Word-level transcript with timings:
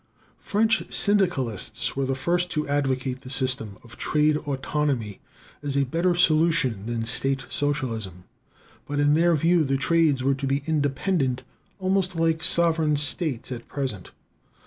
French 0.39 0.91
syndicalists 0.91 1.95
were 1.95 2.07
the 2.07 2.15
first 2.15 2.49
to 2.49 2.67
advocate 2.67 3.21
the 3.21 3.29
system 3.29 3.77
of 3.83 3.97
trade 3.97 4.35
autonomy 4.35 5.19
as 5.61 5.77
a 5.77 5.83
better 5.85 6.15
solution 6.15 6.87
than 6.87 7.05
state 7.05 7.45
socialism. 7.49 8.23
But 8.87 8.99
in 8.99 9.13
their 9.13 9.35
view 9.35 9.63
the 9.63 9.77
trades 9.77 10.23
were 10.23 10.33
to 10.33 10.47
be 10.47 10.63
independent, 10.65 11.43
almost 11.77 12.15
like 12.15 12.43
sovereign 12.43 12.97
states 12.97 13.51
at 13.51 13.67
present. 13.67 14.09